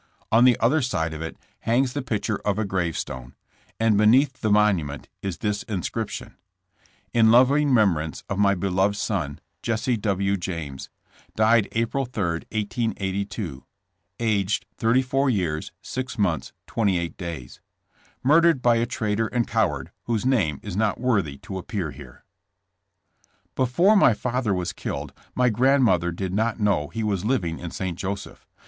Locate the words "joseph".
27.99-28.47